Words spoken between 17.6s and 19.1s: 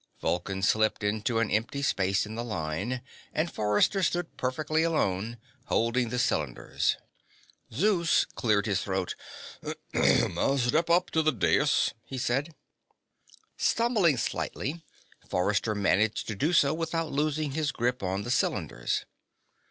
grip on the cylinders.